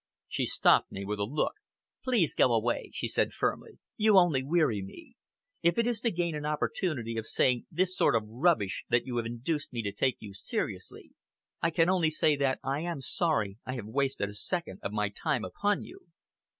She 0.27 0.47
stopped 0.47 0.91
me 0.91 1.05
with 1.05 1.19
a 1.19 1.25
look. 1.25 1.53
"Please 2.03 2.33
go 2.33 2.51
away," 2.53 2.89
she 2.91 3.07
said 3.07 3.33
firmly. 3.33 3.77
"You 3.97 4.17
only 4.17 4.41
weary 4.41 4.81
me! 4.81 5.13
If 5.61 5.77
it 5.77 5.85
is 5.85 6.01
to 6.01 6.09
gain 6.09 6.33
an 6.33 6.43
opportunity 6.43 7.17
of 7.17 7.27
saying 7.27 7.67
this 7.69 7.95
sort 7.95 8.15
of 8.15 8.23
rubbish 8.27 8.83
that 8.89 9.05
you 9.05 9.17
have 9.17 9.27
induced 9.27 9.71
me 9.71 9.83
to 9.83 9.91
take 9.91 10.17
you 10.19 10.33
seriously, 10.33 11.11
I 11.61 11.69
can 11.69 11.87
only 11.87 12.09
say 12.09 12.35
that 12.37 12.57
I 12.63 12.79
am 12.79 12.99
sorry 13.01 13.59
I 13.63 13.75
have 13.75 13.85
wasted 13.85 14.27
a 14.29 14.33
second 14.33 14.79
of 14.81 14.91
my 14.91 15.09
time 15.09 15.45
upon 15.45 15.83
you!" 15.83 16.03